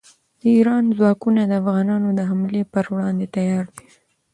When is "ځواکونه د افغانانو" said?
0.97-2.09